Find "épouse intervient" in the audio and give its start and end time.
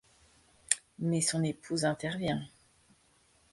1.43-2.41